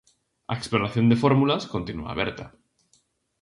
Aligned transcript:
A 0.51 0.53
exploración 0.59 1.05
de 1.07 1.19
fórmulas 1.23 1.63
continúa 1.73 2.09
aberta. 2.11 2.45